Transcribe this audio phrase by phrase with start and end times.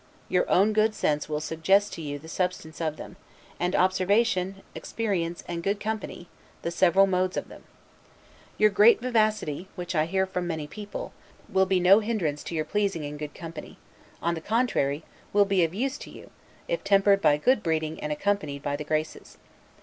[0.29, 3.17] Your own good sense will suggest to you the substance of them;
[3.59, 6.27] and observation, experience, and good company,
[6.63, 7.61] the several modes of them.
[8.57, 11.13] Your great vivacity, which I hear of from many people,
[11.47, 13.77] will be no hindrance to your pleasing in good company:
[14.23, 15.03] on the contrary,
[15.33, 16.31] will be of use to you,
[16.67, 19.37] if tempered by good breeding and accompanied by the Graces.